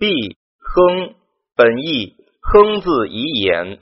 [0.00, 1.12] 毕亨
[1.54, 3.80] 本义亨字以衍，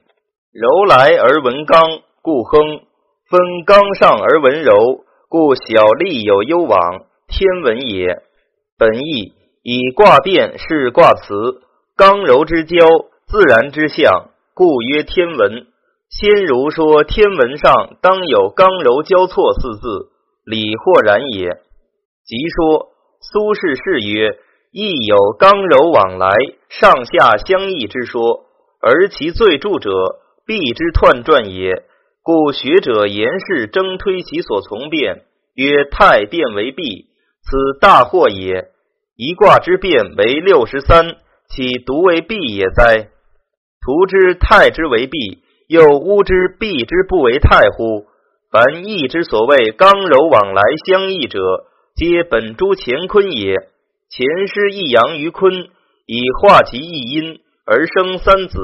[0.51, 1.81] 柔来而文刚，
[2.23, 2.81] 故亨。
[3.31, 8.21] 分刚上而文柔，故小利有攸往，天文也。
[8.77, 11.63] 本义以卦变是卦辞，
[11.97, 12.75] 刚柔之交，
[13.29, 15.69] 自然之象，故曰天文。
[16.11, 20.11] 先儒说天文上当有刚柔交错四字，
[20.45, 21.63] 理或然也。
[22.27, 22.89] 即说
[23.21, 24.37] 苏轼是曰：
[24.71, 26.29] 亦有刚柔往来，
[26.69, 28.45] 上下相异之说，
[28.81, 29.91] 而其最著者，
[30.47, 31.85] 必之彖传也。
[32.23, 35.23] 故学者言事争推其所从变，
[35.55, 37.07] 曰太变为弊，
[37.43, 38.69] 此大祸也。
[39.17, 41.17] 一卦之变为六十三，
[41.49, 43.09] 岂独为弊也哉？
[43.81, 45.43] 图之太之为弊。
[45.69, 48.07] 又乌之弊之不为太乎？
[48.51, 51.39] 凡易之所谓刚柔往来相异者，
[51.95, 53.69] 皆本诸乾坤也。
[54.11, 55.53] 乾师一阳于坤，
[56.07, 58.59] 以化其一阴而生三子。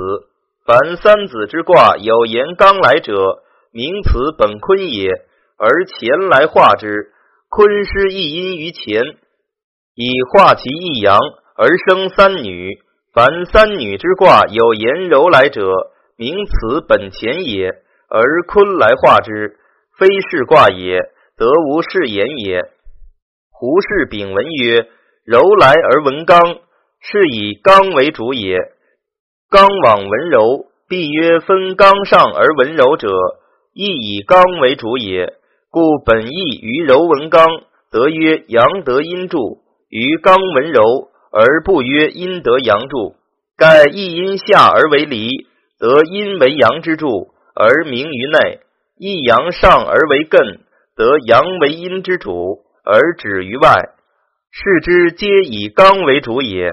[0.66, 5.08] 凡三子之卦有言刚来者，名此本坤也。
[5.56, 7.12] 而乾来化之，
[7.48, 9.16] 坤师一阴于乾，
[9.94, 11.19] 以化其一阳
[11.56, 12.78] 而生三女。
[13.12, 15.62] 凡三女之卦有言柔来者。
[16.16, 17.70] 名此本乾也，
[18.08, 19.58] 而坤来化之，
[19.98, 21.00] 非是卦也，
[21.36, 22.62] 则无是言也。
[23.50, 24.86] 胡适丙文曰
[25.25, 26.39] ：“柔来而文刚，
[27.00, 28.58] 是以刚为主也。
[29.50, 33.08] 刚往文柔，必曰分刚上而文柔者，
[33.72, 35.34] 亦以刚为主也。
[35.70, 37.47] 故本义于柔文刚，
[37.91, 40.83] 则曰阳得阴助；于刚文柔，
[41.33, 43.16] 而不曰阴得阳助。
[43.56, 45.28] 盖一阴下而为离。”
[45.77, 48.61] 得阴为阳之助，而明于内；
[48.97, 50.61] 一阳上而为艮，
[50.97, 53.75] 得阳为阴之主，而止于外。
[54.56, 56.70] 是之皆以刚为主也。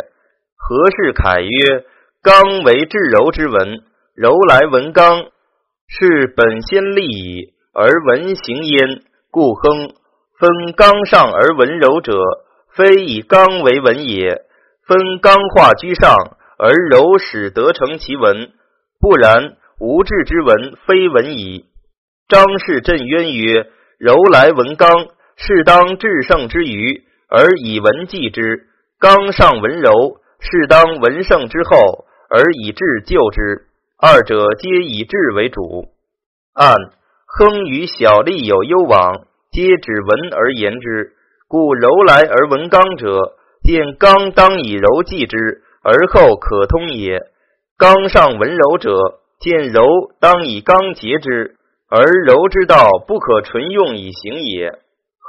[0.56, 1.84] 何氏凯曰
[2.22, 3.82] ：“刚为至柔之文，
[4.14, 5.24] 柔来文刚，
[5.88, 9.02] 是本先立矣，而文行焉。
[9.32, 9.96] 故亨。
[10.38, 12.14] 分刚上而文柔者，
[12.76, 14.44] 非以刚为文也。
[14.86, 16.16] 分刚化居上，
[16.60, 18.52] 而柔使得成其文。”
[19.02, 21.66] 不然，无志之文非文矣。
[22.28, 23.66] 张氏震渊曰
[23.98, 28.42] ：“柔来文刚，是当至圣之余，而以文继之；
[29.00, 33.68] 刚上文柔，是当文圣之后，而以智救之。
[33.98, 35.88] 二者皆以智为主。
[36.54, 36.76] 按
[37.26, 41.14] 亨与小利有攸往，皆指文而言之。
[41.48, 47.22] 故柔来而文刚者，见刚当以柔继之，而后可通也。”
[47.80, 51.56] 刚上文柔者，见柔当以刚节之，
[51.90, 54.80] 而柔之道不可纯用以行也。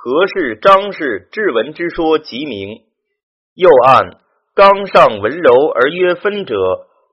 [0.04, 2.80] 何氏、张氏治文之说极明。
[3.54, 4.18] 又按
[4.52, 6.56] 刚上文柔而曰分者，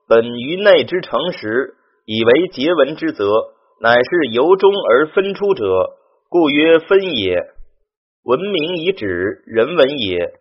[0.08, 3.30] 本于内之诚实，以为结文之则，
[3.80, 5.90] 乃是由中而分出者，
[6.28, 7.36] 故曰分也。
[8.24, 10.32] 文明以止，人文也。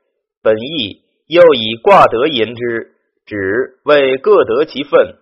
[0.41, 2.95] 本义又以卦德言之。
[3.27, 5.19] 指为各得其分。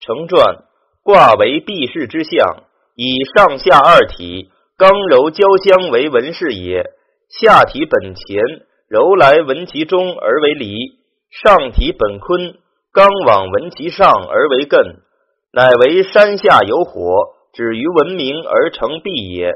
[0.00, 0.64] 成传
[1.02, 2.64] 卦为避世之象，
[2.96, 6.90] 以上下二体刚柔交相为文饰也。
[7.28, 10.74] 下体本乾，柔来文其中而为离；
[11.30, 12.56] 上体本坤，
[12.92, 15.00] 刚往文其上而为艮。
[15.52, 19.52] 乃为山下有火，止于文明而成弊也。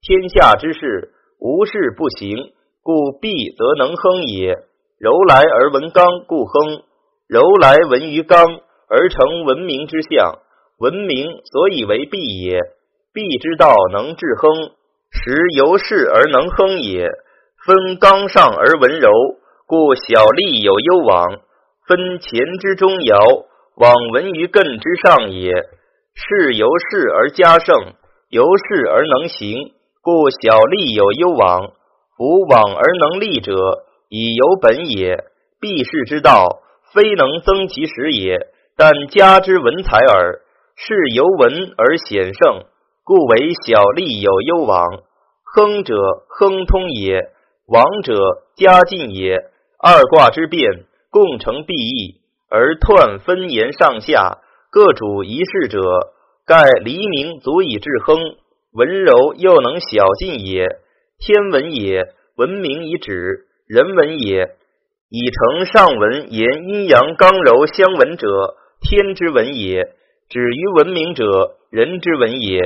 [0.00, 2.52] 天下之事，无事不行，
[2.82, 4.56] 故必则能亨也。
[4.98, 6.82] 柔来而文刚，故亨。
[7.28, 10.38] 柔来文于刚，而成文明之象。
[10.78, 12.60] 文明所以为弊也。
[13.18, 14.70] 弊之道能治亨，
[15.10, 17.10] 时由是而能亨也。
[17.66, 19.10] 分刚上而文柔，
[19.66, 21.40] 故小利有攸往。
[21.88, 25.50] 分前之中爻，往闻于艮之上也。
[26.14, 27.94] 是由是而加盛，
[28.28, 31.72] 由是而能行，故小利有攸往。
[32.16, 33.52] 夫往而能利者，
[34.08, 35.24] 以有本也。
[35.60, 36.62] 避世之道。
[36.94, 40.42] 非能增其实也，但加之文采耳。
[40.80, 42.62] 是由文而显盛，
[43.08, 44.84] 故为小利有攸往。
[45.42, 45.94] 亨者，
[46.28, 47.22] 亨通也；
[47.66, 48.14] 往者，
[48.54, 49.34] 加进也。
[49.78, 52.20] 二卦之变，共成必义，
[52.50, 54.40] 而彖分言上下，
[54.70, 55.80] 各主一事者，
[56.44, 58.18] 盖黎明足以治亨。
[58.74, 60.66] 文柔又能小进也。
[61.18, 63.14] 天文也，文明以止；
[63.66, 64.50] 人文也。
[65.08, 68.28] 以成上文言阴阳刚柔相闻者，
[68.82, 69.80] 天之文也；
[70.28, 71.24] 止于文明者，
[71.70, 72.60] 人之文也。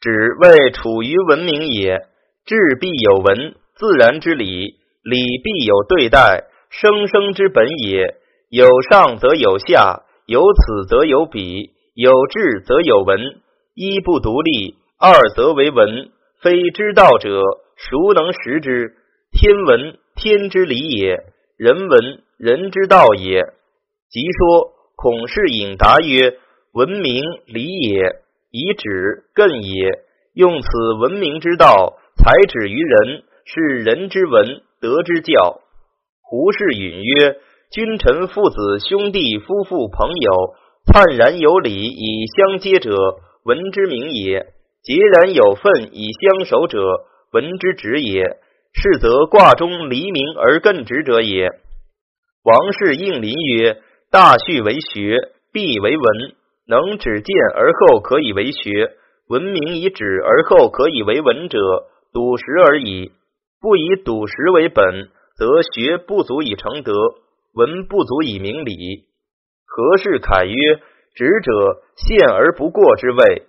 [0.00, 0.10] 止
[0.40, 1.98] 谓处于文明也。
[2.44, 8.16] 治必有文，自然之理；理必有对待，生生之本也。
[8.50, 13.40] 有上则有下，有此则有彼，有志则有文。
[13.74, 16.10] 一不独立，二则为文。
[16.40, 17.42] 非知道者，
[17.76, 18.94] 孰能识之？
[19.30, 21.16] 天文，天之理也；
[21.58, 23.42] 人文，人之道也。
[24.08, 26.38] 即说，孔氏引答曰
[26.72, 30.04] ：“文明礼也，以止艮也。
[30.34, 30.68] 用此
[31.00, 35.60] 文明之道，才止于人，是人之文德之教。”
[36.22, 37.36] 胡适允曰
[37.72, 40.54] ：“君臣父子兄弟夫妇朋友，
[40.86, 42.94] 灿然有礼以相接者，
[43.44, 44.46] 文之明也；
[44.82, 46.78] 截然有分以相守者，
[47.32, 48.22] 文之直也。
[48.74, 51.50] 是则卦中黎明而艮直者也。”
[52.44, 53.78] 王氏应麟曰
[54.12, 55.16] ：“大序为学，
[55.52, 56.34] 必为文。
[56.68, 58.92] 能指见而后可以为学，
[59.28, 61.58] 文明以指而后可以为文者，
[62.12, 63.10] 笃实而已。
[63.60, 66.92] 不以笃实为本。”则学不足以成德，
[67.54, 69.04] 文不足以明理。
[69.64, 70.52] 何事凯曰
[71.14, 73.46] ：“直者，陷而不过之谓。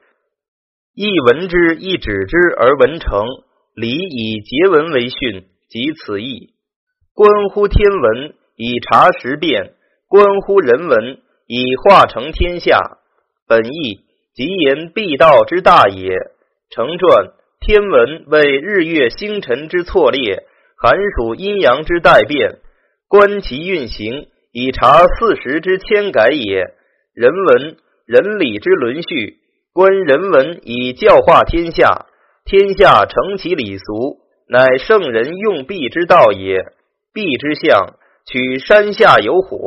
[0.93, 3.25] 一闻之，一指之而文成。
[3.73, 6.53] 礼以节文为训，即此意。
[7.15, 9.71] 观乎天文，以察时变；
[10.07, 11.17] 观乎人文，
[11.47, 12.98] 以化成天下。
[13.49, 14.01] 本意
[14.33, 16.13] 即言必道之大也。
[16.69, 20.45] 成传天文为日月星辰之错列。”
[20.81, 22.59] 寒暑阴阳之代变，
[23.09, 26.73] 观其运行，以察四时之迁改也。
[27.13, 27.75] 人文，
[28.05, 29.39] 人理之轮序，
[29.73, 32.05] 观人文以教化天下，
[32.45, 36.63] 天下承其礼俗，乃圣人用必之道也。
[37.13, 39.57] 必之象，取山下有火，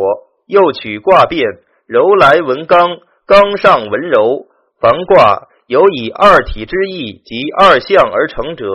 [0.47, 1.45] 又取卦变，
[1.87, 3.01] 柔来文刚，
[3.33, 4.45] 刚上文柔。
[4.79, 8.67] 凡卦有以二体之意及二象而成者。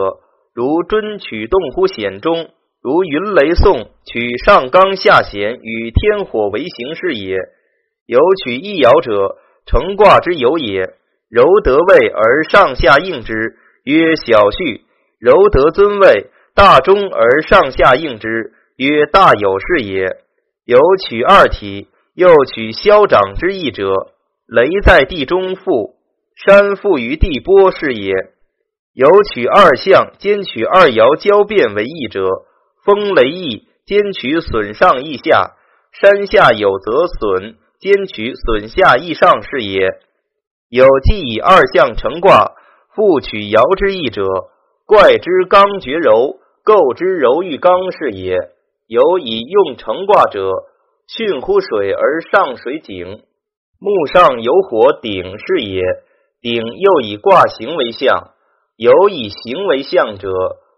[0.52, 2.48] 如尊取动乎险中，
[2.82, 7.36] 如云雷送取上刚下险，与天火为形是也。
[8.06, 10.92] 有取一爻者，成卦之有也。
[11.30, 14.80] 柔得位而上下应之，曰小序；
[15.20, 20.16] 柔得尊位，大中而上下应之，曰大有是也。
[20.64, 23.92] 有取二体，又取消长之意者，
[24.48, 25.96] 雷在地中覆，
[26.34, 28.14] 山覆于地波是也。
[28.94, 32.24] 有取二象，兼取二爻交变为义者，
[32.82, 35.52] 风雷翼，兼取损上益下；
[35.92, 40.00] 山下有则损，兼取损下益上是也。
[40.70, 42.56] 有既以二象成卦，
[42.94, 44.24] 复取爻之意者，
[44.86, 48.34] 怪之刚绝柔，构之柔欲刚是也。
[48.86, 50.64] 有以用成卦者，
[51.06, 53.20] 巽乎水而上水井，
[53.80, 55.82] 木上有火鼎是也。
[56.40, 58.32] 鼎又以卦形为象。
[58.76, 60.30] 有以形为象者，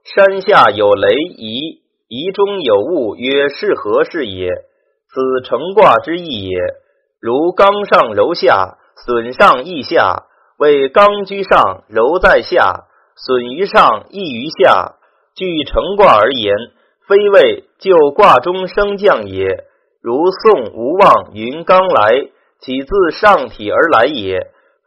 [0.05, 4.49] 山下有雷夷，夷中有物，曰是何是也？
[4.49, 6.57] 此成卦之意也。
[7.21, 10.25] 如刚上柔下，损上益下，
[10.57, 12.87] 为刚居上，柔在下；
[13.17, 14.95] 损于上，益于下。
[15.35, 16.55] 据成卦而言，
[17.07, 19.65] 非谓就卦中升降也。
[20.01, 24.39] 如宋无望云刚来，岂自上体而来也？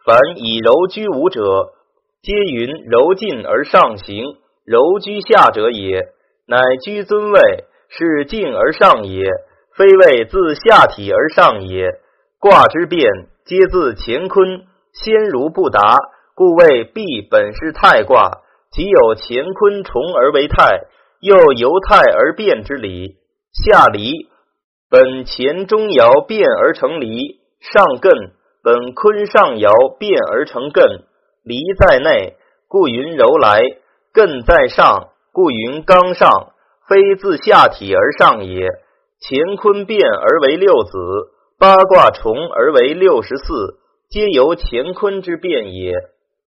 [0.06, 1.74] 凡以柔居无者。
[2.22, 4.24] 皆云柔进而上行，
[4.66, 6.08] 柔居下者也，
[6.48, 9.26] 乃居尊位，是进而上也，
[9.76, 11.90] 非谓自下体而上也。
[12.40, 13.10] 卦之变，
[13.46, 15.98] 皆自乾坤，先如不达，
[16.36, 18.42] 故谓必本是太卦。
[18.72, 20.82] 即有乾坤重而为太，
[21.20, 23.18] 又由太而变之理。
[23.52, 24.30] 下离，
[24.90, 31.06] 本乾中爻变而成离；上艮，本坤上爻变而成艮。
[31.44, 32.36] 离在内，
[32.68, 33.80] 故云柔来；
[34.14, 36.52] 艮在上，故云刚上。
[36.90, 38.68] 非自下体而上也。
[39.22, 40.92] 乾坤变而为六子，
[41.58, 43.80] 八卦重而为六十四，
[44.10, 45.94] 皆由乾坤之变也。